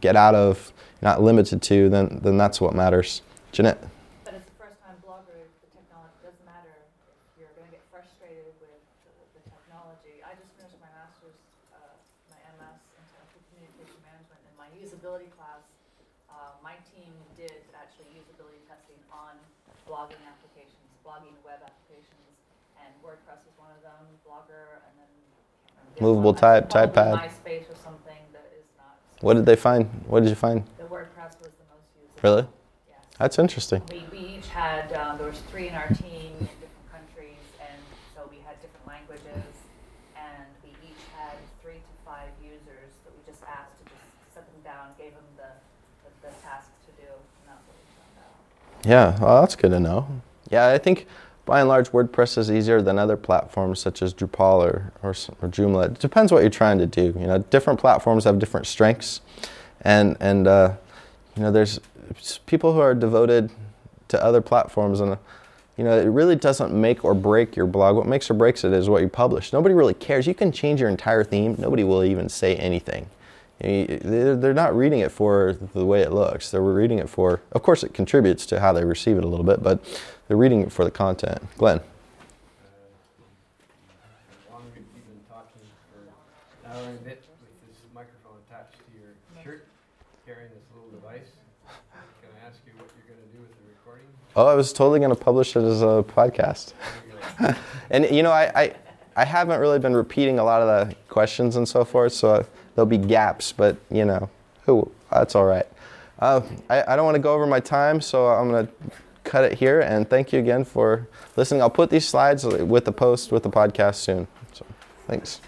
[0.00, 3.22] get out of, not limited to, then then that's what matters.
[3.54, 3.78] Jeanette.
[4.26, 8.50] But as a first-time blogger, the technology doesn't matter if you're going to get frustrated
[8.58, 10.26] with the, the technology.
[10.26, 11.38] I just finished my master's,
[11.70, 11.94] uh,
[12.26, 15.62] my MS in technical communication management, and my usability class,
[16.34, 19.38] uh, my team did actually usability testing on
[19.86, 22.34] blogging applications, blogging web applications,
[22.82, 26.34] and WordPress was one of them, Blogger, and then I can't remember the other Movable
[26.34, 27.14] type, Probably typepad.
[27.20, 28.96] MySpace or something that is not.
[29.20, 29.88] What did they find?
[30.06, 30.64] What did you find?
[30.78, 32.22] The WordPress was the most used.
[32.24, 32.46] Really?
[32.88, 32.98] Yes.
[33.18, 33.82] That's interesting.
[33.90, 37.80] We, we each had, um, there was three in our team in different countries, and
[38.14, 39.52] so we had different languages,
[40.16, 44.44] and we each had three to five users that we just asked to just set
[44.46, 45.50] them down, gave them the,
[46.04, 48.36] the, the task to do, and that's what we found out.
[48.84, 50.06] Yeah, well, that's good to know.
[50.48, 51.06] Yeah, I think
[51.46, 55.48] by and large WordPress is easier than other platforms such as Drupal or, or, or
[55.48, 55.86] Joomla.
[55.86, 57.14] It depends what you're trying to do.
[57.18, 59.22] You know, different platforms have different strengths,
[59.80, 60.74] and and uh,
[61.36, 61.80] you know, there's
[62.46, 63.50] people who are devoted
[64.08, 65.16] to other platforms, and
[65.76, 67.96] You know, it really doesn't make or break your blog.
[67.96, 69.52] What makes or breaks it is what you publish.
[69.52, 70.26] Nobody really cares.
[70.26, 71.54] You can change your entire theme.
[71.58, 73.08] Nobody will even say anything.
[73.60, 76.50] They're not reading it for the way it looks.
[76.50, 79.44] They're reading it for, of course, it contributes to how they receive it a little
[79.44, 79.80] bit, but
[80.28, 81.42] they're reading it for the content.
[81.56, 81.80] Glenn.
[87.06, 89.14] bit with this microphone attached to your
[89.44, 89.66] shirt,
[90.26, 91.28] carrying this little device.
[92.20, 94.06] Can I ask you what you're going to do with the recording?
[94.34, 96.72] Oh, I was totally going to publish it as a podcast.
[97.90, 98.74] and you know, I, I,
[99.14, 102.86] I haven't really been repeating a lot of the questions and so forth, so there'll
[102.86, 103.52] be gaps.
[103.52, 104.28] But you know,
[104.64, 105.66] who that's all right.
[106.18, 108.72] Uh, I, I don't want to go over my time, so I'm going to
[109.26, 109.80] cut it here.
[109.80, 111.60] And thank you again for listening.
[111.60, 114.28] I'll put these slides with the post with the podcast soon.
[114.52, 114.64] So,
[115.06, 115.40] thanks.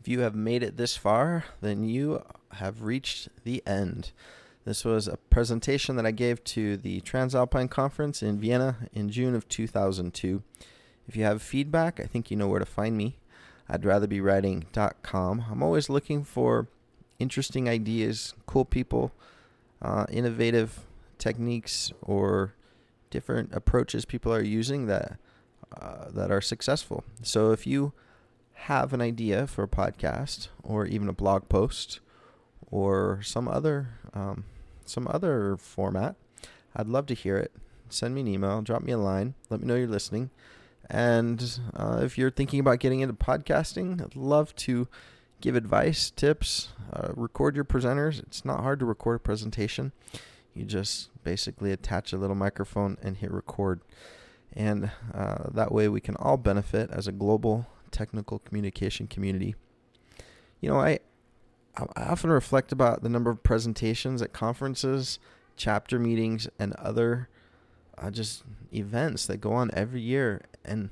[0.00, 4.12] If you have made it this far, then you have reached the end.
[4.64, 9.34] This was a presentation that I gave to the Transalpine Conference in Vienna in June
[9.34, 10.42] of 2002.
[11.06, 13.16] If you have feedback, I think you know where to find me.
[13.68, 15.44] I'd rather be writing.com.
[15.50, 16.68] I'm always looking for
[17.18, 19.12] interesting ideas, cool people,
[19.82, 20.86] uh, innovative
[21.18, 22.54] techniques, or
[23.10, 25.18] different approaches people are using that
[25.80, 27.04] uh, that are successful.
[27.22, 27.92] So if you
[28.54, 32.00] have an idea for a podcast or even a blog post
[32.70, 34.44] or some other um,
[34.84, 36.16] some other format,
[36.74, 37.52] I'd love to hear it.
[37.90, 40.30] Send me an email, drop me a line, let me know you're listening.
[40.90, 44.88] And uh, if you're thinking about getting into podcasting, I'd love to
[45.40, 48.18] give advice, tips, uh, record your presenters.
[48.20, 49.92] It's not hard to record a presentation.
[50.54, 53.80] You just basically attach a little microphone and hit record.
[54.52, 59.54] And uh, that way we can all benefit as a global technical communication community.
[60.60, 60.98] You know, I
[61.94, 65.20] I often reflect about the number of presentations at conferences,
[65.56, 67.28] chapter meetings, and other
[67.96, 68.42] uh, just
[68.74, 70.90] events that go on every year, and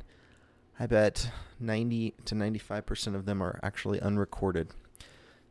[0.78, 4.68] I bet 90 to 95 percent of them are actually unrecorded.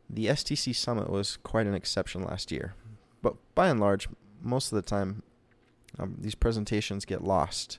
[0.08, 2.74] The STC Summit was quite an exception last year,
[3.22, 4.08] but by and large,
[4.40, 5.22] most of the time,
[5.98, 7.78] um, these presentations get lost,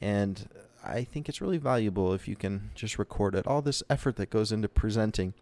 [0.00, 0.48] and
[0.84, 3.46] I think it's really valuable if you can just record it.
[3.46, 5.34] All this effort that goes into presenting,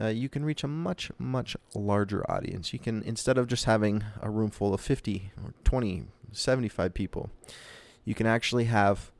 [0.00, 2.72] uh, you can reach a much, much larger audience.
[2.72, 7.30] You can, instead of just having a room full of 50 or 20, 75 people,
[8.04, 9.10] you can actually have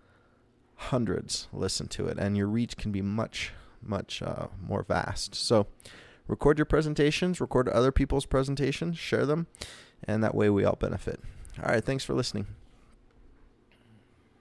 [0.80, 3.52] hundreds listen to it, and your reach can be much,
[3.82, 5.34] much uh, more vast.
[5.34, 5.66] So,
[6.26, 9.46] record your presentations, record other people's presentations, share them,
[10.04, 11.20] and that way we all benefit.
[11.62, 12.46] All right, thanks for listening.